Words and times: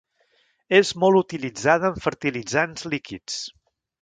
És 0.77 0.93
molt 1.03 1.19
utilitzada 1.19 1.93
en 1.93 2.01
fertilitzants 2.07 2.89
líquids. 2.97 3.39